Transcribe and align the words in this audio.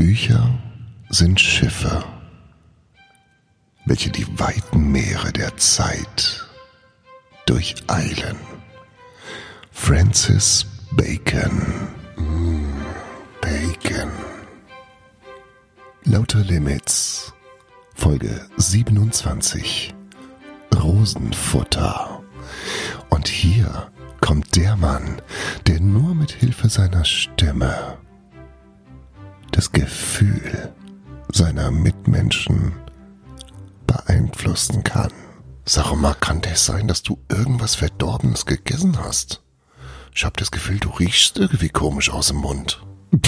Bücher 0.00 0.58
sind 1.10 1.38
Schiffe, 1.38 2.02
welche 3.84 4.08
die 4.08 4.26
weiten 4.38 4.90
Meere 4.90 5.30
der 5.30 5.54
Zeit 5.58 6.46
durcheilen. 7.44 8.38
Francis 9.70 10.64
Bacon. 10.92 11.90
Mm, 12.16 12.80
Bacon. 13.42 14.10
Lauter 16.04 16.44
Limits. 16.44 17.34
Folge 17.94 18.48
27. 18.56 19.94
Rosenfutter. 20.76 22.22
Und 23.10 23.28
hier 23.28 23.92
kommt 24.22 24.56
der 24.56 24.76
Mann, 24.76 25.20
der 25.66 25.78
nur 25.78 26.14
mit 26.14 26.30
Hilfe 26.30 26.70
seiner 26.70 27.04
Stimme 27.04 27.98
das 29.52 29.72
Gefühl 29.72 30.72
seiner 31.32 31.70
Mitmenschen 31.70 32.72
beeinflussen 33.86 34.84
kann. 34.84 35.12
Sag 35.64 35.94
mal, 35.94 36.14
kann 36.14 36.40
das 36.40 36.66
sein, 36.66 36.88
dass 36.88 37.02
du 37.02 37.18
irgendwas 37.28 37.74
Verdorbenes 37.74 38.46
gegessen 38.46 38.98
hast? 38.98 39.42
Ich 40.14 40.24
hab 40.24 40.36
das 40.36 40.50
Gefühl, 40.50 40.78
du 40.78 40.90
riechst 40.90 41.38
irgendwie 41.38 41.68
komisch 41.68 42.10
aus 42.10 42.28
dem 42.28 42.38
Mund. 42.38 42.82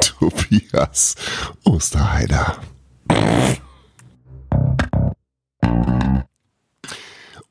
Tobias 0.00 1.14
Osterheider. 1.64 2.58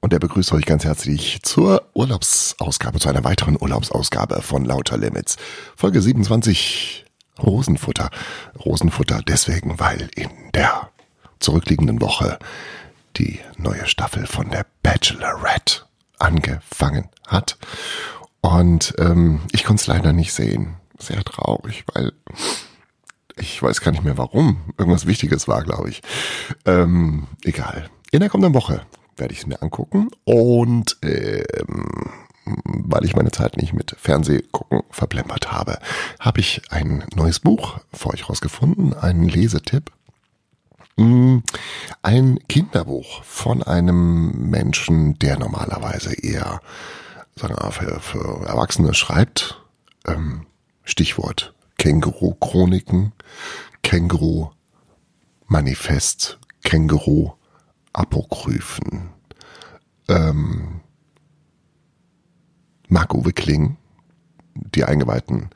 Und 0.10 0.14
er 0.14 0.20
begrüßt 0.22 0.54
euch 0.54 0.66
ganz 0.66 0.86
herzlich 0.86 1.44
zur 1.44 1.84
Urlaubsausgabe, 1.94 3.00
zu 3.00 3.10
einer 3.10 3.24
weiteren 3.24 3.56
Urlaubsausgabe 3.62 4.42
von 4.42 4.66
Lauter 4.66 4.98
Limits. 4.98 5.38
Folge 5.76 6.02
27 6.02 7.06
Rosenfutter. 7.38 8.10
Rosenfutter 8.66 9.22
deswegen, 9.22 9.80
weil 9.80 10.10
in 10.16 10.32
der 10.56 10.90
zurückliegenden 11.40 12.02
Woche 12.02 12.40
die 13.18 13.40
neue 13.58 13.86
Staffel 13.86 14.26
von 14.26 14.50
der 14.50 14.66
Bachelorette 14.82 15.84
angefangen 16.18 17.10
hat. 17.28 17.60
Und 18.42 18.96
ähm, 18.98 19.42
ich 19.52 19.64
konnte 19.64 19.82
es 19.82 19.86
leider 19.86 20.12
nicht 20.12 20.34
sehen. 20.34 20.78
Sehr 20.98 21.24
traurig, 21.24 21.84
weil 21.94 22.14
ich 23.36 23.62
weiß 23.62 23.80
gar 23.82 23.92
nicht 23.92 24.04
mehr 24.04 24.18
warum. 24.18 24.74
Irgendwas 24.76 25.06
Wichtiges 25.06 25.48
war, 25.48 25.62
glaube 25.64 25.92
ich. 25.92 26.02
Ähm, 26.66 27.28
egal. 27.44 27.92
In 28.10 28.22
der 28.22 28.30
kommenden 28.30 28.56
Woche 28.56 28.82
werde 29.20 29.34
ich 29.34 29.42
es 29.42 29.48
mir 29.48 29.62
angucken. 29.62 30.10
Und 30.26 30.98
ähm, 31.04 31.86
weil 32.64 33.06
ich 33.06 33.16
meine 33.16 33.32
Zeit 33.32 33.58
nicht 33.58 33.74
mit 33.74 33.96
Fernsehgucken 34.00 34.82
verplempert 34.90 35.52
habe, 35.52 35.80
habe 36.20 36.40
ich 36.40 36.62
ein 36.70 37.04
neues 37.16 37.40
Buch 37.40 37.80
für 37.94 38.10
euch 38.10 38.30
rausgefunden, 38.30 38.94
einen 38.94 39.28
Lesetipp. 39.28 39.92
Mm, 40.98 41.40
ein 42.02 42.40
Kinderbuch 42.50 43.24
von 43.24 43.64
einem 43.64 44.50
Menschen, 44.50 45.18
der 45.20 45.38
normalerweise 45.38 46.14
eher 46.14 46.62
sagen 47.36 47.56
wir, 47.56 47.72
für, 47.72 48.00
für 48.00 48.46
Erwachsene 48.46 48.94
schreibt. 48.94 49.62
Ähm, 50.06 50.46
Stichwort 50.84 51.54
Känguru-Chroniken, 51.78 53.14
Känguru-Manifest, 53.84 56.40
Känguru-Apokryphen. 58.00 59.10
Ähm, 60.08 60.82
Marc-Uwe 62.88 63.34
Kling, 63.34 63.78
die 64.54 64.84
eingeweihten 64.84 65.50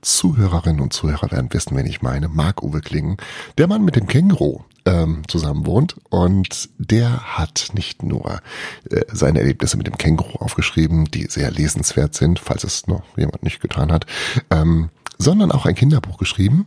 Zuhörerinnen 0.00 0.80
und 0.80 0.92
Zuhörer 0.92 1.30
werden 1.30 1.52
wissen, 1.52 1.76
wen 1.76 1.86
ich 1.86 2.02
meine. 2.02 2.28
Marc-Uwe 2.28 2.80
Kling, 2.80 3.18
der 3.58 3.66
Mann 3.66 3.84
mit 3.84 3.96
dem 3.96 4.06
Känguru, 4.06 4.62
ähm, 4.86 5.22
zusammen 5.26 5.66
wohnt 5.66 5.96
und 6.10 6.68
der 6.78 7.36
hat 7.36 7.70
nicht 7.74 8.02
nur 8.02 8.40
äh, 8.88 9.02
seine 9.12 9.40
Erlebnisse 9.40 9.76
mit 9.76 9.86
dem 9.86 9.98
Känguru 9.98 10.38
aufgeschrieben, 10.38 11.06
die 11.06 11.26
sehr 11.26 11.50
lesenswert 11.50 12.14
sind, 12.14 12.38
falls 12.38 12.64
es 12.64 12.86
noch 12.86 13.02
jemand 13.18 13.42
nicht 13.42 13.60
getan 13.60 13.90
hat, 13.92 14.06
ähm, 14.50 14.90
sondern 15.18 15.50
auch 15.50 15.66
ein 15.66 15.74
Kinderbuch 15.74 16.18
geschrieben. 16.18 16.66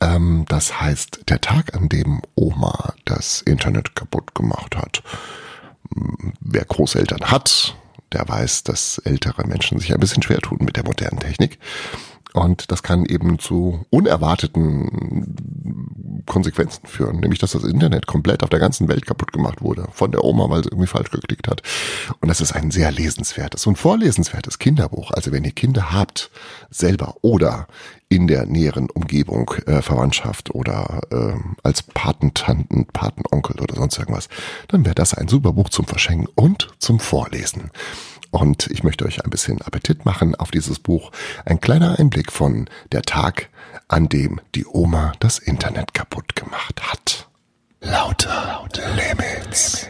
Ähm, 0.00 0.46
das 0.48 0.80
heißt 0.80 1.24
Der 1.28 1.40
Tag, 1.40 1.74
an 1.76 1.88
dem 1.88 2.22
Oma 2.34 2.94
das 3.04 3.42
Internet 3.42 3.94
kaputt 3.94 4.34
gemacht 4.34 4.76
hat. 4.76 5.02
Wer 6.40 6.64
Großeltern 6.64 7.30
hat, 7.30 7.74
der 8.12 8.28
weiß, 8.28 8.62
dass 8.64 8.98
ältere 8.98 9.46
Menschen 9.46 9.78
sich 9.78 9.92
ein 9.92 10.00
bisschen 10.00 10.22
schwer 10.22 10.38
tun 10.38 10.58
mit 10.60 10.76
der 10.76 10.84
modernen 10.84 11.20
Technik. 11.20 11.58
Und 12.38 12.70
das 12.70 12.84
kann 12.84 13.04
eben 13.04 13.40
zu 13.40 13.84
unerwarteten 13.90 15.34
Konsequenzen 16.24 16.86
führen, 16.86 17.18
nämlich 17.18 17.40
dass 17.40 17.50
das 17.50 17.64
Internet 17.64 18.06
komplett 18.06 18.44
auf 18.44 18.48
der 18.48 18.60
ganzen 18.60 18.86
Welt 18.86 19.06
kaputt 19.06 19.32
gemacht 19.32 19.60
wurde 19.60 19.88
von 19.92 20.12
der 20.12 20.22
Oma, 20.22 20.48
weil 20.48 20.62
sie 20.62 20.68
irgendwie 20.68 20.86
falsch 20.86 21.10
geklickt 21.10 21.48
hat. 21.48 21.62
Und 22.20 22.28
das 22.28 22.40
ist 22.40 22.52
ein 22.52 22.70
sehr 22.70 22.92
lesenswertes 22.92 23.66
und 23.66 23.76
vorlesenswertes 23.76 24.60
Kinderbuch. 24.60 25.10
Also 25.10 25.32
wenn 25.32 25.42
ihr 25.42 25.50
Kinder 25.50 25.90
habt, 25.90 26.30
selber 26.70 27.16
oder 27.22 27.66
in 28.08 28.28
der 28.28 28.46
näheren 28.46 28.88
Umgebung, 28.88 29.50
äh, 29.66 29.82
Verwandtschaft 29.82 30.54
oder 30.54 31.00
äh, 31.10 31.34
als 31.64 31.82
Patentanten, 31.82 32.86
Patenonkel 32.86 33.60
oder 33.60 33.74
sonst 33.74 33.98
irgendwas, 33.98 34.28
dann 34.68 34.84
wäre 34.84 34.94
das 34.94 35.12
ein 35.12 35.26
super 35.26 35.54
Buch 35.54 35.70
zum 35.70 35.86
Verschenken 35.86 36.28
und 36.36 36.68
zum 36.78 37.00
Vorlesen. 37.00 37.72
Und 38.30 38.66
ich 38.70 38.82
möchte 38.82 39.04
euch 39.06 39.24
ein 39.24 39.30
bisschen 39.30 39.62
Appetit 39.62 40.04
machen 40.04 40.34
auf 40.34 40.50
dieses 40.50 40.78
Buch. 40.78 41.10
Ein 41.44 41.60
kleiner 41.60 41.98
Einblick 41.98 42.30
von 42.30 42.68
der 42.92 43.02
Tag, 43.02 43.48
an 43.88 44.08
dem 44.08 44.40
die 44.54 44.66
Oma 44.66 45.12
das 45.20 45.38
Internet 45.38 45.94
kaputt 45.94 46.36
gemacht 46.36 46.82
hat. 46.82 47.28
Lauter, 47.80 48.44
lauter 48.46 48.82
Limits. 48.94 49.86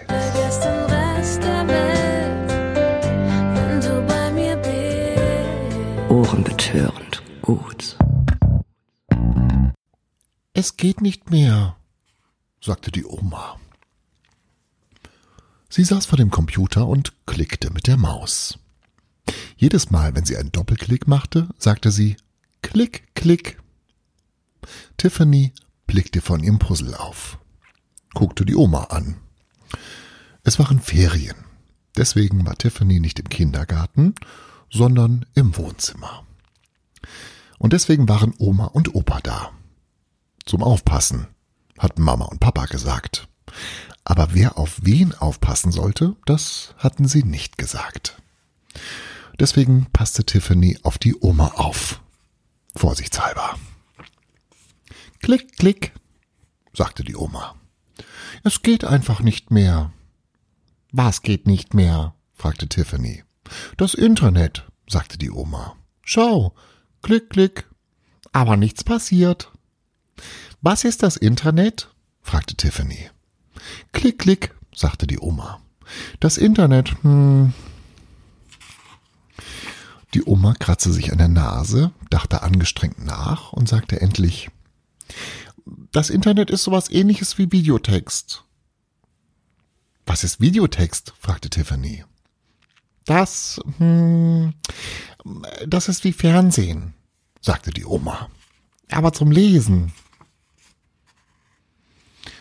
Ohrenbetörend 6.09 7.23
gut. 7.43 7.97
Es 10.55 10.77
geht 10.77 11.01
nicht 11.01 11.31
mehr, 11.31 11.77
sagte 12.61 12.91
die 12.91 13.05
Oma. 13.05 13.59
Sie 15.69 15.85
saß 15.85 16.07
vor 16.07 16.17
dem 16.17 16.31
Computer 16.31 16.87
und 16.87 17.13
klickte 17.27 17.71
mit 17.71 17.87
der 17.87 17.97
Maus. 17.97 18.59
Jedes 19.57 19.91
Mal, 19.91 20.15
wenn 20.15 20.25
sie 20.25 20.37
einen 20.37 20.53
Doppelklick 20.53 21.07
machte, 21.07 21.49
sagte 21.59 21.91
sie 21.91 22.17
Klick, 22.63 23.15
Klick. 23.15 23.61
Tiffany 24.97 25.53
blickte 25.87 26.21
von 26.21 26.43
ihrem 26.43 26.59
Puzzle 26.59 26.95
auf, 26.95 27.39
guckte 28.15 28.45
die 28.45 28.57
Oma 28.57 28.85
an. 28.85 29.17
Es 30.43 30.59
waren 30.59 30.81
Ferien. 30.81 31.37
Deswegen 31.97 32.47
war 32.47 32.57
Tiffany 32.57 33.01
nicht 33.01 33.19
im 33.19 33.29
Kindergarten, 33.29 34.15
sondern 34.71 35.27
im 35.35 35.57
Wohnzimmer. 35.57 36.25
Und 37.59 37.73
deswegen 37.73 38.09
waren 38.09 38.35
Oma 38.39 38.67
und 38.67 38.95
Opa 38.95 39.21
da. 39.21 39.51
Zum 40.47 40.63
Aufpassen, 40.63 41.27
hatten 41.77 42.03
Mama 42.03 42.27
und 42.27 42.41
Papa 42.41 42.67
gesagt. 42.67 43.29
Aber 44.09 44.33
wer 44.33 44.57
auf 44.57 44.79
wen 44.83 45.15
aufpassen 45.15 45.71
sollte, 45.71 46.17
das 46.25 46.75
hatten 46.79 47.07
sie 47.07 47.25
nicht 47.25 47.59
gesagt. 47.59 48.17
Deswegen 49.39 49.87
passte 49.93 50.25
Tiffany 50.25 50.79
auf 50.83 50.97
die 50.97 51.15
Oma 51.15 51.49
auf. 51.57 52.01
Vorsichtshalber. 52.75 53.57
Klick, 55.21 55.59
klick, 55.59 55.93
sagte 56.73 57.05
die 57.05 57.17
Oma. 57.17 57.55
Es 58.45 58.63
geht 58.63 58.83
einfach 58.83 59.21
nicht 59.21 59.51
mehr. 59.51 59.93
Was 60.91 61.21
geht 61.21 61.47
nicht 61.47 61.75
mehr? 61.75 62.15
fragte 62.33 62.67
Tiffany. 62.67 63.25
Das 63.77 63.93
Internet, 63.93 64.65
sagte 64.89 65.19
die 65.19 65.31
Oma. 65.31 65.77
Schau, 66.01 66.55
klick, 67.03 67.29
klick. 67.29 67.69
Aber 68.33 68.57
nichts 68.57 68.85
passiert. 68.85 69.53
Was 70.63 70.85
ist 70.85 71.03
das 71.03 71.19
Internet? 71.19 71.91
fragte 72.23 72.55
Tiffany. 72.55 73.11
Klick, 73.93 74.19
klick, 74.19 74.55
sagte 74.75 75.07
die 75.07 75.19
Oma. 75.19 75.61
Das 76.21 76.37
Internet, 76.37 76.95
hm. 77.03 77.53
Die 80.15 80.25
Oma 80.25 80.55
kratzte 80.55 80.91
sich 80.93 81.13
an 81.13 81.19
der 81.19 81.29
Nase, 81.29 81.93
dachte 82.11 82.43
angestrengt 82.43 83.05
nach 83.05 83.53
und 83.53 83.69
sagte 83.69 84.01
endlich, 84.01 84.51
das 85.93 86.09
Internet 86.09 86.51
ist 86.51 86.65
sowas 86.65 86.91
ähnliches 86.91 87.37
wie 87.39 87.53
Videotext. 87.53 88.45
Was 90.07 90.25
ist 90.25 90.41
Videotext? 90.41 91.13
fragte 91.19 91.51
Tiffany. 91.51 92.05
Das, 93.05 93.61
hm, 93.77 94.55
das 95.67 95.89
ist 95.89 96.05
wie 96.05 96.13
Fernsehen, 96.13 96.95
sagte 97.41 97.71
die 97.71 97.85
Oma. 97.85 98.31
Aber 98.91 99.13
zum 99.13 99.31
Lesen. 99.31 99.93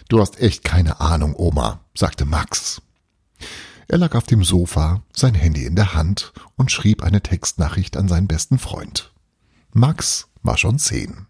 Du 0.09 0.21
hast 0.21 0.39
echt 0.39 0.63
keine 0.63 1.01
Ahnung, 1.01 1.35
Oma, 1.35 1.81
sagte 1.93 2.23
Max. 2.25 2.81
Er 3.89 3.97
lag 3.97 4.15
auf 4.15 4.25
dem 4.25 4.43
Sofa, 4.43 5.03
sein 5.13 5.33
Handy 5.33 5.65
in 5.65 5.75
der 5.75 5.93
Hand 5.93 6.33
und 6.55 6.71
schrieb 6.71 7.03
eine 7.03 7.21
Textnachricht 7.21 7.97
an 7.97 8.07
seinen 8.07 8.27
besten 8.27 8.57
Freund. 8.57 9.13
Max 9.73 10.27
war 10.43 10.57
schon 10.57 10.79
zehn. 10.79 11.27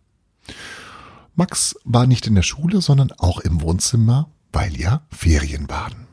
Max 1.36 1.76
war 1.86 2.08
nicht 2.08 2.28
in 2.28 2.36
der 2.36 2.44
Schule, 2.44 2.82
sondern 2.82 3.12
auch 3.14 3.40
im 3.40 3.62
Wohnzimmer, 3.62 4.30
weil 4.52 4.80
ja 4.80 5.02
Ferien 5.12 5.70
waren. 5.70 6.08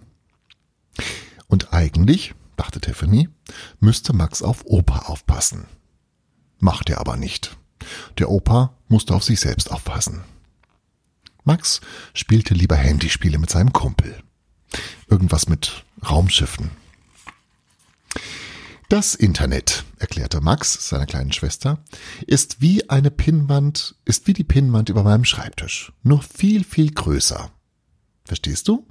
Und 1.46 1.72
eigentlich, 1.72 2.34
dachte 2.56 2.80
Tiffany, 2.80 3.28
müsste 3.80 4.14
Max 4.14 4.42
auf 4.42 4.64
Opa 4.66 5.00
aufpassen. 5.00 5.66
Macht 6.58 6.88
er 6.88 6.98
aber 7.00 7.16
nicht. 7.16 7.56
Der 8.18 8.30
Opa 8.30 8.74
musste 8.88 9.14
auf 9.14 9.24
sich 9.24 9.40
selbst 9.40 9.70
aufpassen. 9.70 10.24
Max 11.44 11.80
spielte 12.14 12.54
lieber 12.54 12.76
Handyspiele 12.76 13.38
mit 13.38 13.50
seinem 13.50 13.72
Kumpel. 13.72 14.16
Irgendwas 15.08 15.48
mit 15.48 15.84
Raumschiffen. 16.08 16.70
Das 18.88 19.14
Internet, 19.14 19.84
erklärte 19.98 20.40
Max 20.40 20.88
seiner 20.88 21.06
kleinen 21.06 21.32
Schwester, 21.32 21.78
ist 22.26 22.60
wie 22.60 22.88
eine 22.90 23.10
Pinnwand, 23.10 23.96
ist 24.04 24.26
wie 24.26 24.34
die 24.34 24.44
Pinnwand 24.44 24.88
über 24.88 25.02
meinem 25.02 25.24
Schreibtisch, 25.24 25.92
nur 26.02 26.22
viel, 26.22 26.64
viel 26.64 26.92
größer. 26.92 27.50
Verstehst 28.24 28.68
du? 28.68 28.86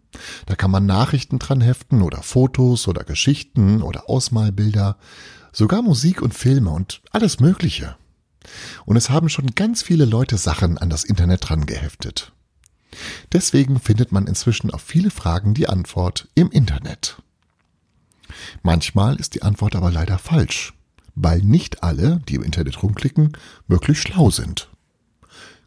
Da 0.46 0.56
kann 0.56 0.72
man 0.72 0.86
Nachrichten 0.86 1.40
dran 1.40 1.62
heften 1.62 2.02
oder 2.02 2.22
Fotos 2.22 2.88
oder 2.88 3.04
Geschichten 3.04 3.82
oder 3.82 4.10
Ausmalbilder, 4.10 4.98
sogar 5.52 5.82
Musik 5.82 6.22
und 6.22 6.34
Filme 6.34 6.72
und 6.72 7.02
alles 7.12 7.40
Mögliche. 7.40 7.96
Und 8.86 8.98
es 8.98 9.10
haben 9.10 9.30
schon 9.30 9.56
ganz 9.56 9.82
viele 9.84 10.06
Leute 10.06 10.38
Sachen 10.38 10.78
an 10.78 10.90
das 10.90 11.04
Internet 11.04 11.50
dran 11.50 11.66
geheftet. 11.66 12.33
Deswegen 13.32 13.80
findet 13.80 14.12
man 14.12 14.28
inzwischen 14.28 14.72
auf 14.72 14.82
viele 14.82 15.12
Fragen 15.12 15.54
die 15.54 15.70
Antwort 15.70 16.28
im 16.36 16.50
Internet. 16.52 17.22
Manchmal 18.62 19.16
ist 19.18 19.36
die 19.36 19.44
Antwort 19.44 19.76
aber 19.76 19.92
leider 19.92 20.18
falsch, 20.18 20.74
weil 21.16 21.40
nicht 21.40 21.84
alle, 21.84 22.22
die 22.28 22.36
im 22.36 22.44
Internet 22.44 22.82
rumklicken, 22.82 23.38
wirklich 23.68 24.02
schlau 24.02 24.30
sind. 24.30 24.70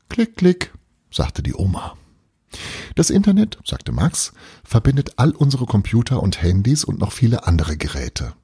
Klick, 0.09 0.37
klick, 0.37 0.73
sagte 1.11 1.43
die 1.43 1.55
Oma. 1.55 1.97
Das 2.95 3.11
Internet, 3.11 3.59
sagte 3.65 3.93
Max, 3.93 4.33
verbindet 4.65 5.19
all 5.19 5.31
unsere 5.31 5.67
Computer 5.67 6.23
und 6.23 6.43
Handys 6.43 6.85
und 6.85 6.99
noch 6.99 7.13
viele 7.13 7.47
andere 7.47 7.77
Geräte. 7.77 8.35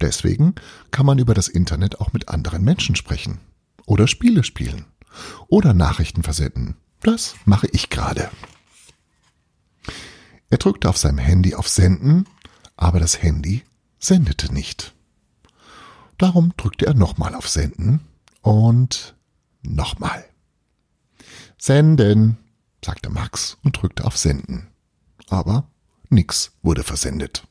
Deswegen 0.00 0.54
kann 0.90 1.04
man 1.04 1.18
über 1.18 1.34
das 1.34 1.48
Internet 1.48 2.00
auch 2.00 2.12
mit 2.12 2.28
anderen 2.28 2.64
Menschen 2.64 2.96
sprechen. 2.96 3.40
Oder 3.86 4.06
Spiele 4.06 4.44
spielen. 4.44 4.86
Oder 5.48 5.74
Nachrichten 5.74 6.22
versenden. 6.22 6.76
Das 7.00 7.34
mache 7.44 7.66
ich 7.72 7.90
gerade. 7.90 8.30
Er 10.50 10.58
drückte 10.58 10.88
auf 10.88 10.98
seinem 10.98 11.18
Handy 11.18 11.54
auf 11.54 11.68
Senden, 11.68 12.26
aber 12.76 13.00
das 13.00 13.22
Handy 13.22 13.62
sendete 13.98 14.52
nicht. 14.52 14.94
Darum 16.18 16.52
drückte 16.56 16.86
er 16.86 16.94
nochmal 16.94 17.34
auf 17.34 17.48
Senden 17.48 18.00
und 18.42 19.14
nochmal. 19.62 20.24
Senden, 21.56 22.36
sagte 22.84 23.10
Max 23.10 23.58
und 23.62 23.80
drückte 23.80 24.04
auf 24.04 24.16
Senden. 24.16 24.68
Aber 25.28 25.68
nix 26.08 26.52
wurde 26.62 26.82
versendet. 26.82 27.46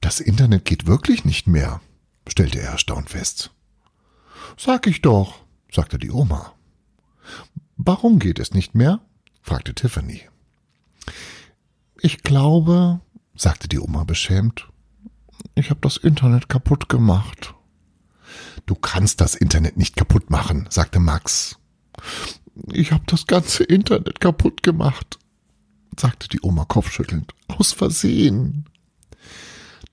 Das 0.00 0.20
Internet 0.20 0.64
geht 0.64 0.86
wirklich 0.86 1.24
nicht 1.24 1.46
mehr, 1.46 1.80
stellte 2.28 2.60
er 2.60 2.70
erstaunt 2.70 3.10
fest. 3.10 3.50
Sag 4.56 4.86
ich 4.86 5.02
doch, 5.02 5.40
sagte 5.72 5.98
die 5.98 6.10
Oma. 6.10 6.54
Warum 7.82 8.18
geht 8.18 8.38
es 8.38 8.52
nicht 8.52 8.74
mehr? 8.74 9.00
fragte 9.40 9.74
Tiffany. 9.74 10.20
Ich 12.02 12.22
glaube, 12.22 13.00
sagte 13.34 13.68
die 13.68 13.78
Oma 13.78 14.04
beschämt, 14.04 14.68
ich 15.54 15.70
habe 15.70 15.80
das 15.80 15.96
Internet 15.96 16.50
kaputt 16.50 16.90
gemacht. 16.90 17.54
Du 18.66 18.74
kannst 18.74 19.22
das 19.22 19.34
Internet 19.34 19.78
nicht 19.78 19.96
kaputt 19.96 20.28
machen, 20.28 20.66
sagte 20.68 21.00
Max. 21.00 21.56
Ich 22.70 22.92
habe 22.92 23.04
das 23.06 23.26
ganze 23.26 23.64
Internet 23.64 24.20
kaputt 24.20 24.62
gemacht, 24.62 25.18
sagte 25.98 26.28
die 26.28 26.42
Oma 26.42 26.66
kopfschüttelnd. 26.66 27.32
Aus 27.48 27.72
Versehen. 27.72 28.66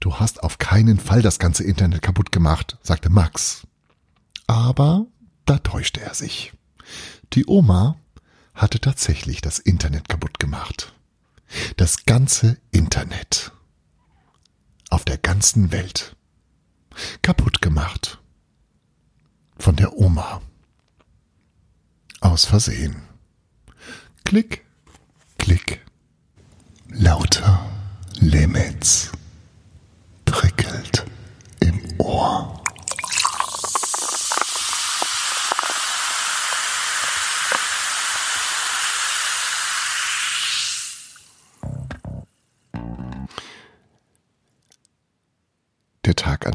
Du 0.02 0.16
hast 0.16 0.44
auf 0.44 0.58
keinen 0.58 1.00
Fall 1.00 1.22
das 1.22 1.40
ganze 1.40 1.64
Internet 1.64 2.02
kaputt 2.02 2.34
gemacht, 2.34 2.78
sagte 2.84 3.10
Max. 3.10 3.66
Aber 4.46 5.06
da 5.46 5.60
täuschte 5.60 6.02
er 6.02 6.14
sich. 6.14 6.52
Die 7.34 7.46
Oma 7.46 7.98
hatte 8.54 8.80
tatsächlich 8.80 9.42
das 9.42 9.60
Internet 9.60 10.10
kaputt 10.10 10.40
gemacht. 10.40 10.94
Das 11.78 12.06
ganze 12.06 12.58
Internet. 12.72 13.52
Auf 14.90 15.06
der 15.06 15.18
ganzen 15.18 15.72
Welt. 15.72 16.16
Kaputt 17.22 17.62
gemacht. 17.62 18.20
Von 19.60 19.76
der 19.76 19.98
Oma. 19.98 20.42
Aus 22.22 22.46
Versehen. 22.46 23.04
Klick, 24.24 24.66
klick. 25.38 25.86
Lauter 26.90 27.70
Limits. 28.16 29.12
Prickelt 30.26 31.06
im 31.60 31.80
Ohr. 32.00 32.57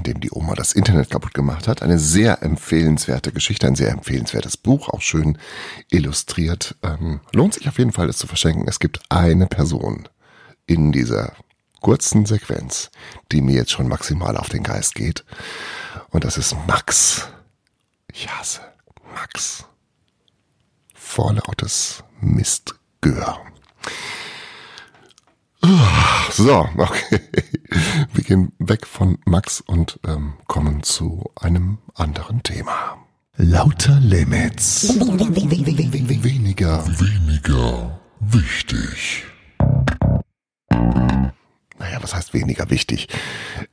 An 0.02 0.14
dem 0.14 0.20
die 0.20 0.32
Oma 0.32 0.54
das 0.56 0.72
Internet 0.72 1.10
kaputt 1.10 1.32
gemacht 1.32 1.68
hat. 1.68 1.80
Eine 1.80 1.96
sehr 1.96 2.42
empfehlenswerte 2.42 3.30
Geschichte, 3.30 3.68
ein 3.68 3.76
sehr 3.76 3.90
empfehlenswertes 3.90 4.56
Buch, 4.56 4.88
auch 4.88 5.00
schön 5.00 5.38
illustriert. 5.90 6.74
Ähm, 6.82 7.20
lohnt 7.32 7.54
sich 7.54 7.68
auf 7.68 7.78
jeden 7.78 7.92
Fall, 7.92 8.08
es 8.08 8.18
zu 8.18 8.26
verschenken. 8.26 8.66
Es 8.66 8.80
gibt 8.80 9.00
eine 9.10 9.46
Person 9.46 10.08
in 10.66 10.90
dieser 10.90 11.34
kurzen 11.80 12.26
Sequenz, 12.26 12.90
die 13.30 13.42
mir 13.42 13.54
jetzt 13.54 13.70
schon 13.70 13.86
maximal 13.86 14.36
auf 14.36 14.48
den 14.48 14.64
Geist 14.64 14.96
geht. 14.96 15.24
Und 16.10 16.24
das 16.24 16.36
ist 16.36 16.56
Max. 16.66 17.28
Ich 18.12 18.28
hasse 18.28 18.60
Max. 19.14 19.64
Vorlautes 20.94 22.02
Mistgehör. 22.20 23.40
So, 26.34 26.66
okay. 26.78 27.20
Wir 28.14 28.24
gehen 28.24 28.52
weg 28.58 28.86
von 28.86 29.18
Max 29.26 29.60
und 29.60 30.00
ähm, 30.06 30.32
kommen 30.46 30.82
zu 30.82 31.30
einem 31.38 31.76
anderen 31.94 32.42
Thema. 32.42 32.96
Lauter 33.36 34.00
Limits. 34.00 34.88
Weniger. 36.24 36.86
Weniger 36.86 38.00
wichtig. 38.18 39.24
Naja, 40.70 41.98
was 42.00 42.14
heißt 42.14 42.32
weniger 42.32 42.70
wichtig? 42.70 43.08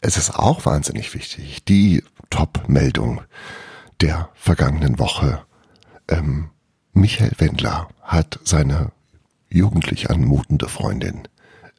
Es 0.02 0.18
ist 0.18 0.36
auch 0.36 0.66
wahnsinnig 0.66 1.14
wichtig. 1.14 1.64
Die 1.64 2.04
Top-Meldung 2.30 3.22
der 4.02 4.30
vergangenen 4.34 5.00
Woche. 5.00 5.46
Ähm, 6.10 6.50
Michael 6.92 7.32
Wendler 7.38 7.88
hat 8.02 8.40
seine 8.44 8.92
jugendlich 9.48 10.10
anmutende 10.10 10.68
Freundin 10.68 11.30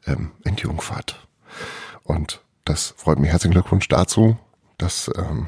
ähm, 0.05 0.31
entjungfert. 0.43 1.27
Und 2.03 2.41
das 2.65 2.93
freut 2.97 3.19
mich. 3.19 3.31
Herzlichen 3.31 3.53
Glückwunsch 3.53 3.87
dazu. 3.87 4.37
Das 4.77 5.09
ähm, 5.15 5.47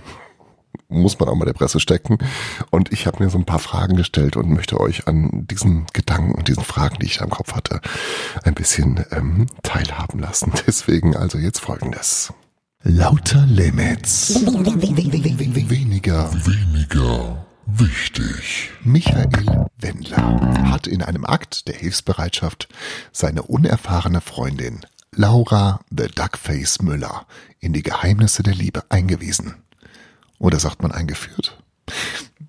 muss 0.87 1.19
man 1.19 1.29
auch 1.29 1.35
mal 1.35 1.45
der 1.45 1.53
Presse 1.53 1.79
stecken. 1.79 2.17
Und 2.69 2.91
ich 2.91 3.07
habe 3.07 3.23
mir 3.23 3.29
so 3.29 3.37
ein 3.37 3.45
paar 3.45 3.59
Fragen 3.59 3.95
gestellt 3.95 4.37
und 4.37 4.49
möchte 4.49 4.79
euch 4.79 5.07
an 5.07 5.47
diesen 5.47 5.85
Gedanken 5.93 6.33
und 6.33 6.47
diesen 6.47 6.63
Fragen, 6.63 6.97
die 6.99 7.07
ich 7.07 7.17
da 7.17 7.25
im 7.25 7.31
Kopf 7.31 7.53
hatte, 7.53 7.81
ein 8.43 8.53
bisschen 8.53 9.05
ähm, 9.11 9.47
teilhaben 9.63 10.19
lassen. 10.19 10.51
Deswegen 10.67 11.15
also 11.15 11.37
jetzt 11.37 11.59
folgendes. 11.59 12.33
Lauter 12.83 13.45
Limits. 13.45 14.35
Weniger. 15.69 16.31
Weniger 16.33 17.42
wichtig. 17.65 18.71
Michael 18.83 19.67
Wendler 19.77 20.69
hat 20.69 20.87
in 20.87 21.01
einem 21.01 21.25
Akt 21.25 21.67
der 21.67 21.75
Hilfsbereitschaft 21.75 22.67
seine 23.11 23.43
unerfahrene 23.43 24.21
Freundin 24.21 24.85
Laura 25.15 25.79
the 25.89 26.07
Duckface 26.07 26.81
Müller 26.81 27.25
in 27.59 27.73
die 27.73 27.83
Geheimnisse 27.83 28.43
der 28.43 28.55
Liebe 28.55 28.83
eingewiesen. 28.89 29.55
Oder 30.39 30.59
sagt 30.59 30.81
man 30.81 30.91
eingeführt? 30.91 31.61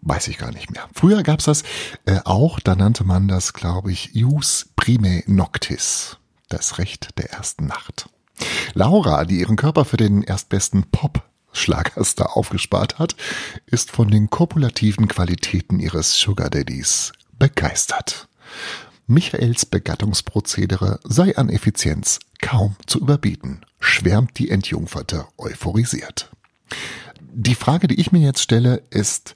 Weiß 0.00 0.28
ich 0.28 0.38
gar 0.38 0.52
nicht 0.52 0.70
mehr. 0.70 0.88
Früher 0.94 1.22
gab's 1.22 1.44
das 1.44 1.62
äh, 2.06 2.20
auch, 2.24 2.60
da 2.60 2.74
nannte 2.74 3.04
man 3.04 3.28
das, 3.28 3.52
glaube 3.52 3.92
ich, 3.92 4.14
Ius 4.14 4.70
Prime 4.76 5.22
Noctis, 5.26 6.18
das 6.48 6.78
Recht 6.78 7.18
der 7.18 7.32
ersten 7.32 7.66
Nacht. 7.66 8.08
Laura, 8.74 9.24
die 9.24 9.40
ihren 9.40 9.56
Körper 9.56 9.84
für 9.84 9.96
den 9.96 10.22
erstbesten 10.22 10.84
Pop 10.90 11.22
Schlagerstar 11.54 12.36
aufgespart 12.36 12.98
hat, 12.98 13.16
ist 13.66 13.90
von 13.90 14.10
den 14.10 14.28
kopulativen 14.28 15.08
Qualitäten 15.08 15.80
ihres 15.80 16.18
Sugar 16.18 16.50
Daddies 16.50 17.12
begeistert. 17.38 18.28
Michaels 19.06 19.66
Begattungsprozedere 19.66 21.00
sei 21.04 21.36
an 21.36 21.48
Effizienz 21.48 22.20
kaum 22.40 22.76
zu 22.86 23.00
überbieten, 23.00 23.60
schwärmt 23.80 24.38
die 24.38 24.50
Entjungferte 24.50 25.26
euphorisiert. 25.38 26.30
Die 27.20 27.54
Frage, 27.54 27.88
die 27.88 28.00
ich 28.00 28.12
mir 28.12 28.20
jetzt 28.20 28.42
stelle, 28.42 28.82
ist, 28.90 29.34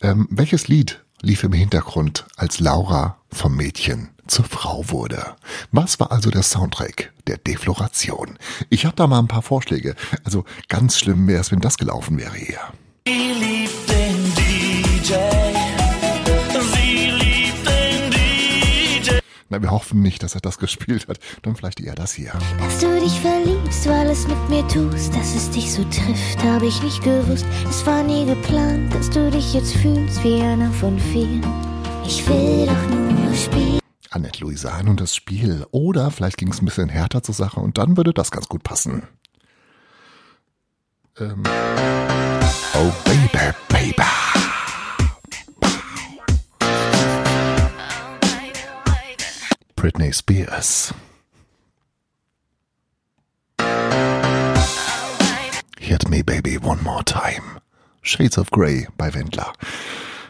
ähm, 0.00 0.26
welches 0.30 0.68
Lied 0.68 1.03
lief 1.24 1.42
im 1.42 1.52
Hintergrund, 1.52 2.26
als 2.36 2.60
Laura 2.60 3.16
vom 3.32 3.56
Mädchen 3.56 4.10
zur 4.26 4.44
Frau 4.44 4.84
wurde? 4.88 5.34
Was 5.72 5.98
war 5.98 6.12
also 6.12 6.30
der 6.30 6.42
Soundtrack 6.42 7.12
der 7.26 7.38
Defloration? 7.38 8.38
Ich 8.68 8.84
habe 8.84 8.96
da 8.96 9.06
mal 9.06 9.18
ein 9.18 9.28
paar 9.28 9.42
Vorschläge. 9.42 9.96
Also 10.24 10.44
ganz 10.68 10.98
schlimm 10.98 11.26
wäre 11.26 11.40
es, 11.40 11.50
wenn 11.50 11.60
das 11.60 11.78
gelaufen 11.78 12.18
wäre 12.18 12.36
hier. 12.36 12.60
Sie 13.06 13.32
liebt 13.32 13.88
den 13.88 14.13
Na, 19.54 19.62
wir 19.62 19.70
hoffen 19.70 20.02
nicht, 20.02 20.24
dass 20.24 20.34
er 20.34 20.40
das 20.40 20.58
gespielt 20.64 21.06
hat. 21.06 21.18
Dann 21.42 21.54
vielleicht 21.54 21.80
eher 21.80 21.94
das 21.94 22.12
hier. 22.12 22.32
Dass 22.58 22.78
du 22.80 23.00
dich 23.00 23.20
verliebst, 23.20 23.88
weil 23.88 24.10
es 24.10 24.26
mit 24.26 24.48
mir 24.48 24.66
tust, 24.66 25.14
dass 25.14 25.34
es 25.34 25.48
dich 25.50 25.72
so 25.72 25.84
trifft, 25.84 26.42
habe 26.42 26.66
ich 26.66 26.82
nicht 26.82 27.02
gewusst. 27.04 27.46
Es 27.68 27.86
war 27.86 28.02
nie 28.02 28.26
geplant, 28.26 28.92
dass 28.92 29.10
du 29.10 29.30
dich 29.30 29.54
jetzt 29.54 29.76
fühlst 29.76 30.24
wie 30.24 30.40
einer 30.40 30.72
von 30.72 30.98
vielen. 30.98 31.46
Ich 32.04 32.26
will 32.28 32.66
doch 32.66 32.90
nur 32.90 33.34
spielen. 33.34 33.78
Annette 34.10 34.40
Louisanne 34.40 34.90
und 34.90 35.00
das 35.00 35.14
Spiel. 35.14 35.64
Oder 35.70 36.10
vielleicht 36.10 36.36
ging 36.36 36.48
es 36.48 36.60
ein 36.60 36.64
bisschen 36.64 36.88
härter 36.88 37.22
zur 37.22 37.34
Sache 37.34 37.60
und 37.60 37.78
dann 37.78 37.96
würde 37.96 38.12
das 38.12 38.32
ganz 38.32 38.48
gut 38.48 38.64
passen. 38.64 39.04
Ähm. 41.20 41.44
Oh 42.74 42.92
Baby, 43.04 43.54
Baby. 43.68 44.43
Britney 49.84 50.14
Spears. 50.14 50.94
Hit 55.78 56.08
me 56.08 56.22
baby 56.22 56.56
one 56.56 56.82
more 56.82 57.04
time. 57.04 57.60
Shades 58.00 58.38
of 58.38 58.50
Grey 58.50 58.88
bei 58.96 59.12
Wendler. 59.12 59.52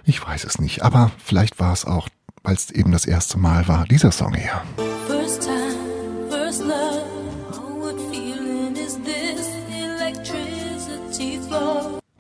Ich 0.04 0.26
weiß 0.26 0.42
es 0.42 0.58
nicht, 0.58 0.82
aber 0.82 1.12
vielleicht 1.24 1.60
war 1.60 1.72
es 1.72 1.84
auch, 1.84 2.08
weil 2.42 2.56
es 2.56 2.72
eben 2.72 2.90
das 2.90 3.06
erste 3.06 3.38
Mal 3.38 3.68
war, 3.68 3.84
dieser 3.84 4.10
Song 4.10 4.34
hier. 4.34 4.60
First 5.06 5.42
time, 5.42 6.28
first 6.28 6.64
love. 6.64 7.04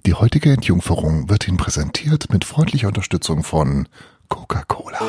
Die 0.06 0.14
heutige 0.14 0.52
Entjungferung 0.52 1.28
wird 1.28 1.48
Ihnen 1.48 1.56
präsentiert 1.56 2.30
mit 2.30 2.44
freundlicher 2.44 2.86
Unterstützung 2.86 3.42
von 3.42 3.88
Coca-Cola. 4.28 5.00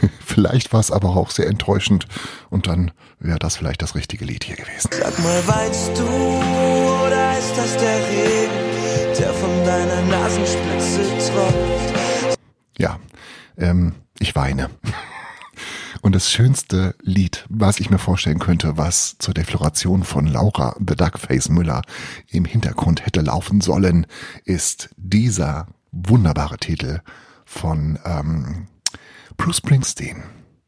Vielleicht 0.24 0.72
war 0.72 0.80
es 0.80 0.90
aber 0.90 1.16
auch 1.16 1.30
sehr 1.30 1.46
enttäuschend 1.46 2.06
und 2.50 2.66
dann 2.66 2.92
wäre 3.18 3.38
das 3.38 3.56
vielleicht 3.56 3.82
das 3.82 3.94
richtige 3.94 4.24
Lied 4.24 4.44
hier 4.44 4.56
gewesen. 4.56 4.90
Sag 4.92 5.18
mal, 5.18 5.42
weinst 5.46 5.90
du 5.96 6.04
oder 6.04 7.38
ist 7.38 7.54
das 7.56 7.76
der 7.76 7.98
Regen, 8.08 9.18
der 9.18 9.32
von 9.34 9.64
deiner 9.64 10.02
Nasenspitze 10.02 11.32
tropft? 11.32 12.38
Ja, 12.78 12.98
ähm, 13.58 13.94
ich 14.18 14.34
weine. 14.34 14.70
Und 16.02 16.14
das 16.14 16.30
schönste 16.30 16.94
Lied, 17.02 17.44
was 17.50 17.78
ich 17.78 17.90
mir 17.90 17.98
vorstellen 17.98 18.38
könnte, 18.38 18.78
was 18.78 19.16
zur 19.18 19.34
Defloration 19.34 20.02
von 20.02 20.26
Laura 20.26 20.74
The 20.78 20.96
Duckface 20.96 21.50
Müller 21.50 21.82
im 22.28 22.46
Hintergrund 22.46 23.04
hätte 23.04 23.20
laufen 23.20 23.60
sollen, 23.60 24.06
ist 24.44 24.88
dieser 24.96 25.66
wunderbare 25.92 26.56
Titel 26.56 27.00
von 27.44 27.98
ähm, 28.06 28.66
Bruce 29.40 29.56
Springsteen. 29.56 30.22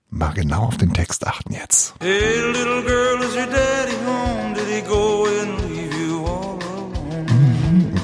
Mal 0.09 0.33
genau 0.33 0.63
auf 0.63 0.79
den 0.79 0.95
Text 0.95 1.27
achten 1.27 1.53
jetzt. 1.53 1.95
Hey, 2.01 2.41
little 2.53 2.83
girl, 2.83 3.23
is 3.23 3.35
your 3.35 3.45
daddy 3.45 3.95
home? 4.07 4.55
Did 4.55 4.67
he 4.67 4.81
go 4.81 5.27
and 5.27 5.61
leave 5.69 5.95
you 5.95 6.25
all 6.25 6.59
alone? 6.63 8.01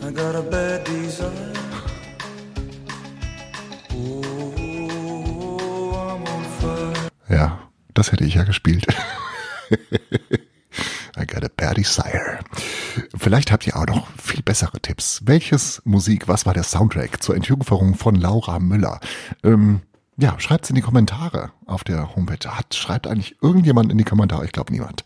I 0.00 0.12
got 0.12 0.36
a 0.36 0.42
bad 0.42 0.84
desire. 0.84 1.52
Oh, 3.90 4.52
I'm 5.92 6.22
on 6.22 6.44
fire. 6.60 7.10
Ja, 7.28 7.58
das 7.94 8.12
hätte 8.12 8.22
ich 8.26 8.34
ja 8.34 8.44
gespielt. 8.44 8.86
I 11.16 11.24
got 11.26 11.42
a 11.42 11.48
bad 11.56 11.76
desire. 11.78 12.27
Vielleicht 13.28 13.52
habt 13.52 13.66
ihr 13.66 13.76
auch 13.76 13.84
noch 13.84 14.06
viel 14.16 14.40
bessere 14.40 14.80
Tipps. 14.80 15.20
Welches 15.26 15.82
Musik, 15.84 16.28
was 16.28 16.46
war 16.46 16.54
der 16.54 16.62
Soundtrack 16.62 17.22
zur 17.22 17.36
Entjungferung 17.36 17.94
von 17.94 18.14
Laura 18.14 18.58
Müller? 18.58 19.00
Ähm, 19.44 19.82
ja, 20.16 20.40
schreibt's 20.40 20.70
in 20.70 20.76
die 20.76 20.80
Kommentare 20.80 21.50
auf 21.66 21.84
der 21.84 22.16
Homepage. 22.16 22.48
Hat, 22.48 22.74
schreibt 22.74 23.06
eigentlich 23.06 23.36
irgendjemand 23.42 23.92
in 23.92 23.98
die 23.98 24.04
Kommentare? 24.04 24.46
Ich 24.46 24.52
glaube 24.52 24.72
niemand. 24.72 25.04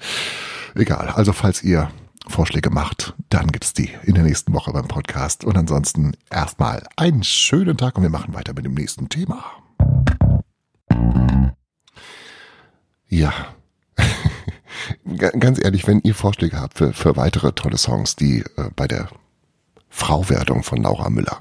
Egal. 0.77 1.09
Also 1.09 1.33
falls 1.33 1.65
ihr 1.65 1.91
Vorschläge 2.29 2.71
macht, 2.71 3.13
dann 3.29 3.49
gibt's 3.49 3.73
die 3.73 3.91
in 4.05 4.15
der 4.15 4.23
nächsten 4.23 4.53
Woche 4.53 4.73
beim 4.73 4.87
Podcast. 4.87 5.43
Und 5.45 5.59
ansonsten 5.59 6.13
erstmal 6.31 6.87
einen 6.95 7.25
schönen 7.25 7.77
Tag 7.77 7.97
und 7.97 8.05
wir 8.05 8.11
machen 8.11 8.35
weiter 8.35 8.55
mit 8.55 8.65
dem 8.65 8.75
nächsten 8.75 9.09
Thema. 9.09 9.45
Ja. 13.09 13.33
Ga- 15.17 15.31
Ganz 15.31 15.59
ehrlich, 15.63 15.87
wenn 15.87 16.01
ihr 16.01 16.15
Vorschläge 16.15 16.61
habt 16.61 16.79
für, 16.79 16.93
für 16.93 17.17
weitere 17.17 17.53
tolle 17.53 17.79
Songs, 17.79 18.17
die 18.17 18.41
äh, 18.57 18.71
bei 18.77 18.87
der 18.89 19.09
Frauwerdung 19.89 20.63
von 20.63 20.83
Laura 20.83 21.11
Müller 21.11 21.41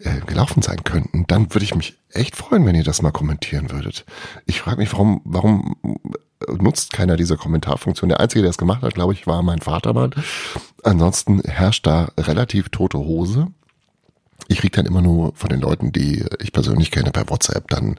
äh, 0.00 0.20
gelaufen 0.26 0.62
sein 0.62 0.82
könnten, 0.84 1.26
dann 1.26 1.52
würde 1.54 1.64
ich 1.64 1.74
mich 1.74 1.98
echt 2.10 2.34
freuen, 2.36 2.64
wenn 2.64 2.74
ihr 2.74 2.84
das 2.84 3.02
mal 3.02 3.10
kommentieren 3.12 3.70
würdet. 3.70 4.06
Ich 4.46 4.60
frage 4.62 4.78
mich, 4.78 4.92
warum, 4.92 5.20
warum 5.24 5.76
äh, 5.84 6.52
nutzt 6.54 6.92
keiner 6.94 7.16
diese 7.16 7.36
Kommentarfunktion? 7.36 8.08
Der 8.08 8.20
Einzige, 8.20 8.40
der 8.42 8.50
es 8.50 8.56
gemacht 8.58 8.82
hat, 8.82 8.94
glaube 8.94 9.12
ich, 9.12 9.26
war 9.26 9.42
mein 9.42 9.58
Vater 9.60 9.92
mal. 9.92 10.10
Ansonsten 10.82 11.40
herrscht 11.42 11.86
da 11.86 12.08
relativ 12.18 12.70
tote 12.70 12.98
Hose. 12.98 13.48
Ich 14.50 14.60
krieg 14.60 14.72
dann 14.72 14.86
immer 14.86 15.02
nur 15.02 15.34
von 15.34 15.50
den 15.50 15.60
Leuten, 15.60 15.92
die 15.92 16.24
ich 16.40 16.52
persönlich 16.52 16.90
kenne, 16.90 17.10
per 17.10 17.28
WhatsApp 17.28 17.68
dann 17.68 17.96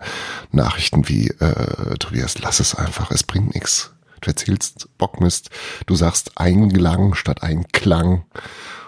Nachrichten 0.51 1.07
wie, 1.07 1.27
äh, 1.27 1.95
Tobias, 1.99 2.39
lass 2.39 2.59
es 2.59 2.73
einfach, 2.73 3.11
es 3.11 3.21
bringt 3.23 3.53
nichts. 3.53 3.91
Du 4.21 4.29
erzählst 4.29 4.89
Bockmist, 4.97 5.49
du 5.85 5.95
sagst 5.95 6.37
Einklang 6.37 7.15
statt 7.15 7.43
Einklang 7.43 8.25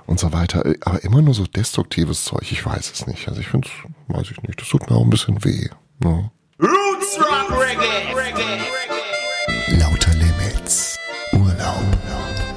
und 0.06 0.20
so 0.20 0.34
weiter. 0.34 0.64
Aber 0.82 1.04
immer 1.04 1.22
nur 1.22 1.34
so 1.34 1.46
destruktives 1.46 2.26
Zeug, 2.26 2.52
ich 2.52 2.66
weiß 2.66 2.92
es 2.92 3.08
nicht. 3.08 3.28
Also 3.28 3.40
ich 3.40 3.48
finde 3.48 3.70
weiß 4.08 4.32
ich 4.32 4.42
nicht, 4.44 4.60
das 4.60 4.68
tut 4.68 4.90
mir 4.90 4.96
auch 4.96 5.04
ein 5.04 5.10
bisschen 5.10 5.44
weh. 5.44 5.70
Ne? 6.00 6.32
Roots 6.60 7.18
Rock 7.20 7.52
Reggae. 7.52 8.14
Reggae. 8.16 9.80
Lauter 9.80 10.14
Limits. 10.14 10.98
Urlaub 11.34 11.86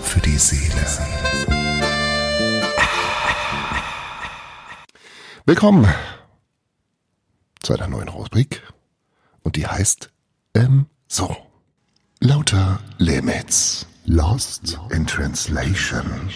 für 0.03 0.21
die 0.21 0.37
Seele. 0.37 0.75
Willkommen 5.47 5.87
zu 7.63 7.75
einer 7.75 7.87
neuen 7.87 8.09
Rubrik 8.09 8.63
und 9.43 9.57
die 9.57 9.67
heißt 9.67 10.11
ähm 10.55 10.87
so. 11.07 11.44
Lauter 12.27 12.81
Limits. 12.97 13.87
Lost 14.07 14.79
in 14.89 15.07
Translation. 15.07 16.31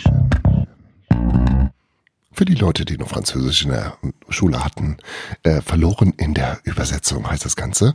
Für 2.30 2.44
die 2.44 2.56
Leute, 2.56 2.84
die 2.84 2.98
nur 2.98 3.08
Französisch 3.08 3.64
in 3.64 3.70
der 3.70 3.96
Schule 4.28 4.62
hatten, 4.62 4.98
äh, 5.44 5.62
verloren 5.62 6.12
in 6.18 6.34
der 6.34 6.60
Übersetzung 6.64 7.26
heißt 7.26 7.46
das 7.46 7.56
Ganze. 7.56 7.94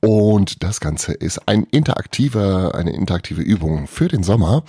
Und 0.00 0.62
das 0.62 0.80
Ganze 0.80 1.14
ist 1.14 1.48
ein 1.48 1.64
interaktiver, 1.70 2.74
eine 2.74 2.92
interaktive 2.92 3.40
Übung 3.40 3.86
für 3.86 4.08
den 4.08 4.22
Sommer. 4.22 4.62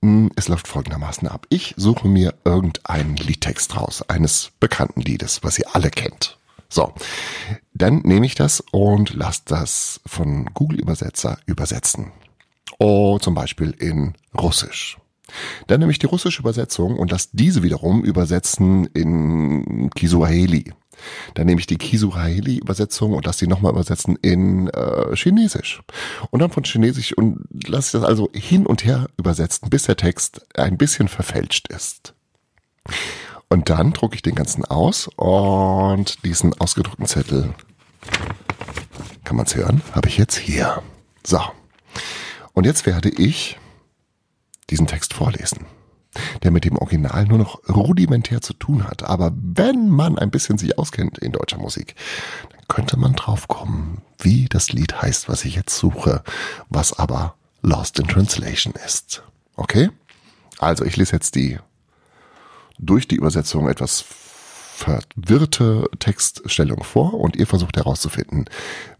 Mm, 0.00 0.28
Es 0.36 0.46
läuft 0.46 0.68
folgendermaßen 0.68 1.26
ab. 1.26 1.48
Ich 1.48 1.74
suche 1.76 2.06
mir 2.06 2.34
irgendeinen 2.44 3.16
Liedtext 3.16 3.76
raus, 3.76 4.08
eines 4.08 4.52
bekannten 4.60 5.00
Liedes, 5.00 5.42
was 5.42 5.58
ihr 5.58 5.74
alle 5.74 5.90
kennt. 5.90 6.38
So, 6.68 6.92
dann 7.74 7.98
nehme 8.00 8.26
ich 8.26 8.34
das 8.34 8.62
und 8.72 9.14
lasse 9.14 9.42
das 9.44 10.00
von 10.06 10.46
Google 10.46 10.80
Übersetzer 10.80 11.38
übersetzen. 11.46 12.12
Oh, 12.78 13.18
zum 13.18 13.34
Beispiel 13.34 13.70
in 13.70 14.14
Russisch. 14.36 14.98
Dann 15.66 15.80
nehme 15.80 15.92
ich 15.92 15.98
die 15.98 16.06
russische 16.06 16.40
Übersetzung 16.40 16.96
und 16.96 17.10
lasse 17.10 17.28
diese 17.32 17.62
wiederum 17.62 18.04
übersetzen 18.04 18.86
in 18.86 19.90
Kiswahili. 19.90 20.72
Dann 21.34 21.46
nehme 21.46 21.60
ich 21.60 21.66
die 21.66 21.76
Kiswahili-Übersetzung 21.76 23.12
und 23.12 23.26
lasse 23.26 23.44
die 23.44 23.50
nochmal 23.50 23.72
übersetzen 23.72 24.16
in 24.22 24.68
äh, 24.68 25.14
Chinesisch. 25.14 25.82
Und 26.30 26.40
dann 26.40 26.50
von 26.50 26.64
Chinesisch 26.64 27.12
und 27.12 27.40
lasse 27.66 27.88
ich 27.88 28.00
das 28.00 28.08
also 28.08 28.30
hin 28.32 28.66
und 28.66 28.84
her 28.84 29.08
übersetzen, 29.18 29.68
bis 29.68 29.84
der 29.84 29.96
Text 29.96 30.46
ein 30.56 30.78
bisschen 30.78 31.08
verfälscht 31.08 31.68
ist. 31.68 32.14
Und 33.48 33.70
dann 33.70 33.92
drucke 33.92 34.16
ich 34.16 34.22
den 34.22 34.34
ganzen 34.34 34.64
aus 34.64 35.08
und 35.16 36.24
diesen 36.24 36.58
ausgedruckten 36.60 37.06
Zettel, 37.06 37.54
kann 39.24 39.36
man 39.36 39.46
es 39.46 39.54
hören, 39.54 39.82
habe 39.92 40.08
ich 40.08 40.18
jetzt 40.18 40.36
hier. 40.36 40.82
So. 41.24 41.40
Und 42.52 42.64
jetzt 42.64 42.86
werde 42.86 43.08
ich 43.08 43.58
diesen 44.70 44.86
Text 44.86 45.14
vorlesen, 45.14 45.66
der 46.42 46.50
mit 46.50 46.64
dem 46.64 46.76
Original 46.76 47.24
nur 47.26 47.38
noch 47.38 47.68
rudimentär 47.68 48.40
zu 48.40 48.52
tun 48.52 48.84
hat. 48.84 49.04
Aber 49.04 49.32
wenn 49.34 49.90
man 49.90 50.18
ein 50.18 50.30
bisschen 50.30 50.58
sich 50.58 50.78
auskennt 50.78 51.18
in 51.18 51.32
deutscher 51.32 51.58
Musik, 51.58 51.94
dann 52.50 52.62
könnte 52.68 52.96
man 52.98 53.14
drauf 53.14 53.46
kommen, 53.46 54.02
wie 54.18 54.46
das 54.46 54.72
Lied 54.72 55.00
heißt, 55.02 55.28
was 55.28 55.44
ich 55.44 55.54
jetzt 55.54 55.76
suche, 55.76 56.22
was 56.68 56.98
aber 56.98 57.34
Lost 57.62 57.98
in 57.98 58.08
Translation 58.08 58.74
ist. 58.84 59.22
Okay? 59.54 59.90
Also 60.58 60.84
ich 60.84 60.96
lese 60.96 61.12
jetzt 61.12 61.34
die 61.34 61.58
durch 62.78 63.08
die 63.08 63.16
Übersetzung 63.16 63.68
etwas 63.68 64.04
verwirrte 64.76 65.88
Textstellung 65.98 66.84
vor 66.84 67.14
und 67.14 67.34
ihr 67.36 67.46
versucht 67.46 67.76
herauszufinden, 67.76 68.44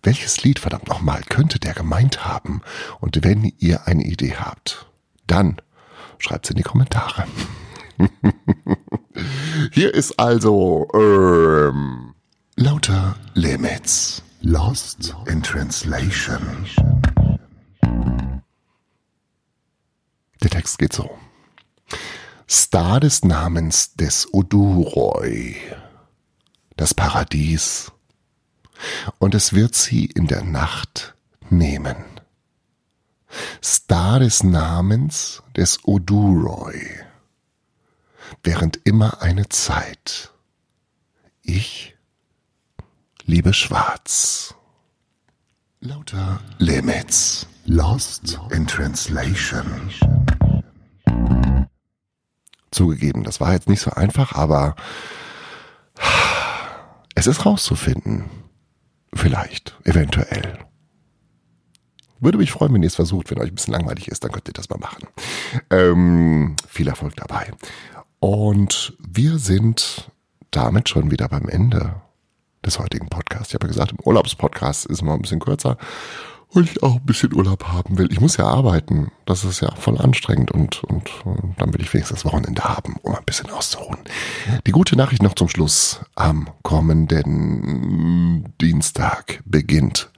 welches 0.03 0.43
Lied 0.43 0.59
verdammt 0.59 0.89
nochmal 0.89 1.23
könnte 1.29 1.59
der 1.59 1.75
gemeint 1.75 2.25
haben. 2.25 2.63
Und 3.01 3.23
wenn 3.25 3.53
ihr 3.59 3.87
eine 3.87 4.05
Idee 4.05 4.37
habt, 4.37 4.87
dann 5.27 5.61
schreibt 6.19 6.47
es 6.47 6.51
in 6.51 6.57
die 6.57 6.63
Kommentare. 6.63 7.25
Hier 9.73 9.93
ist 9.93 10.19
also 10.19 10.89
ähm, 10.95 12.15
lauter 12.57 13.17
Limits. 13.35 14.23
Lost 14.43 15.15
in 15.27 15.43
Translation. 15.43 16.67
Der 20.43 20.51
Text 20.51 20.79
geht 20.79 20.93
so. 20.93 21.11
Star 22.49 23.01
des 23.01 23.25
Namens 23.25 23.95
des 23.95 24.33
Oduroi, 24.33 25.57
das 26.77 26.95
Paradies, 26.95 27.91
und 29.19 29.35
es 29.35 29.53
wird 29.53 29.75
sie 29.75 30.05
in 30.07 30.27
der 30.27 30.45
Nacht 30.45 31.15
nehmen. 31.51 31.97
Star 33.63 34.21
des 34.21 34.45
Namens 34.45 35.43
des 35.57 35.85
Oduroi, 35.85 37.05
während 38.43 38.81
immer 38.85 39.23
eine 39.23 39.49
Zeit. 39.49 40.33
Ich 41.43 41.97
liebe 43.25 43.53
Schwarz. 43.53 44.55
Lauter 45.81 46.41
Limits. 46.59 47.47
Lost 47.67 48.39
in 48.51 48.67
Translation. 48.67 49.91
Zugegeben, 52.77 53.25
das 53.25 53.41
war 53.41 53.53
jetzt 53.53 53.69
nicht 53.69 53.81
so 53.81 53.91
einfach, 53.91 54.33
aber 54.33 54.77
es 57.15 57.27
ist 57.27 57.47
rauszufinden. 57.47 58.27
Vielleicht, 59.15 59.79
eventuell. 59.85 60.59
Würde 62.21 62.37
mich 62.39 62.53
freuen, 62.53 62.75
wenn 62.75 62.83
ihr 62.83 62.89
es 62.89 62.95
versucht. 62.95 63.31
Wenn 63.31 63.39
euch 63.39 63.49
ein 63.49 63.55
bisschen 63.55 63.73
langweilig 63.73 64.09
ist, 64.09 64.23
dann 64.25 64.31
könnt 64.31 64.49
ihr 64.49 64.53
das 64.53 64.69
mal 64.69 64.79
machen. 64.79 65.07
Ähm, 65.71 66.57
viel 66.69 66.89
Erfolg 66.89 67.17
dabei. 67.17 67.51
Und 68.21 68.95
wir 68.99 69.39
sind 69.39 70.11
damit 70.51 70.91
schon 70.91 71.11
wieder 71.11 71.29
beim 71.29 71.49
Ende 71.49 71.95
des 72.65 72.79
heutigen 72.79 73.09
Podcasts. 73.09 73.49
Ich 73.49 73.55
habe 73.55 73.67
ja 73.67 73.73
gesagt, 73.73 73.93
im 73.93 74.01
Urlaubspodcast 74.01 74.87
ist 74.87 75.03
mal 75.03 75.15
ein 75.15 75.23
bisschen 75.23 75.41
kürzer 75.41 75.79
weil 76.53 76.65
ich 76.65 76.83
auch 76.83 76.97
ein 76.97 77.05
bisschen 77.05 77.35
Urlaub 77.35 77.65
haben 77.69 77.99
will. 77.99 78.11
Ich 78.11 78.21
muss 78.21 78.37
ja 78.37 78.47
arbeiten. 78.47 79.11
Das 79.27 79.45
ist 79.45 79.61
ja 79.61 79.75
voll 79.75 79.99
anstrengend 79.99 80.51
und, 80.51 80.83
und, 80.85 81.11
und 81.27 81.55
dann 81.59 81.75
will 81.75 81.83
ich 81.83 81.93
wenigstens 81.93 82.23
das 82.23 82.33
Wochenende 82.33 82.65
haben, 82.65 82.97
um 83.03 83.15
ein 83.15 83.25
bisschen 83.25 83.51
auszuruhen. 83.51 83.99
Die 84.67 84.73
gute 84.73 84.97
Nachricht 84.97 85.23
noch 85.23 85.35
zum 85.35 85.49
Schluss. 85.49 86.01
Am 86.15 86.49
kommenden 86.63 88.55
Dienstag 88.61 89.43
beginnt, 89.45 90.11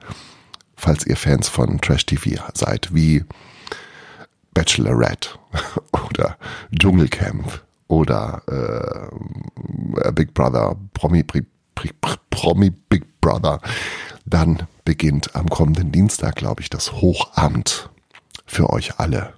falls 0.75 1.05
ihr 1.05 1.17
Fans 1.17 1.49
von 1.49 1.81
Trash 1.81 2.05
TV 2.05 2.41
seid, 2.53 2.93
wie 2.93 3.25
Bachelorette 4.53 5.29
oder 6.09 6.37
Dschungelcamp 6.77 7.63
oder 7.87 8.41
äh, 8.47 10.11
Big 10.11 10.33
Brother, 10.33 10.77
Promi, 10.93 11.25
Promi 12.29 12.69
Big 12.69 13.19
Brother, 13.19 13.59
dann 14.25 14.67
beginnt 14.85 15.35
am 15.35 15.49
kommenden 15.49 15.91
Dienstag, 15.91 16.35
glaube 16.35 16.61
ich, 16.61 16.69
das 16.69 16.93
Hochamt 16.93 17.89
für 18.45 18.69
euch 18.69 18.99
alle. 18.99 19.33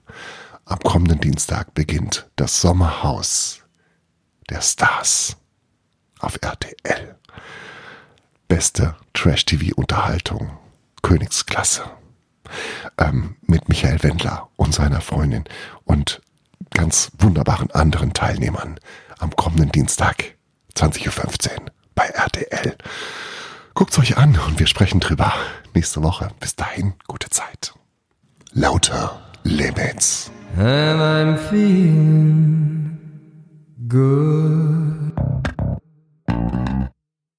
Am 0.65 0.79
kommenden 0.79 1.19
Dienstag 1.19 1.73
beginnt 1.73 2.29
das 2.35 2.61
Sommerhaus 2.61 3.61
der 4.49 4.61
Stars 4.61 5.37
auf 6.19 6.37
RTL. 6.41 7.15
Beste 8.47 8.95
Trash-TV-Unterhaltung, 9.13 10.51
Königsklasse. 11.01 11.83
Ähm, 12.97 13.37
mit 13.41 13.69
Michael 13.69 14.03
Wendler 14.03 14.49
und 14.57 14.73
seiner 14.73 15.01
Freundin 15.01 15.45
und 15.85 16.21
ganz 16.71 17.11
wunderbaren 17.17 17.71
anderen 17.71 18.13
Teilnehmern 18.13 18.79
am 19.19 19.35
kommenden 19.35 19.71
Dienstag 19.71 20.35
20.15 20.75 21.59
Uhr 21.59 21.65
bei 21.95 22.05
RTL. 22.05 22.75
Guckt's 23.73 23.97
euch 23.99 24.17
an 24.17 24.37
und 24.47 24.59
wir 24.59 24.67
sprechen 24.67 24.99
drüber 24.99 25.33
nächste 25.73 26.03
Woche. 26.03 26.29
Bis 26.39 26.55
dahin, 26.55 26.93
gute 27.07 27.29
Zeit. 27.29 27.73
Lauter 28.53 29.19
Limits. 29.43 30.29
And 30.57 30.99
I'm 31.01 31.37
feeling 31.37 32.99
good. 33.87 35.50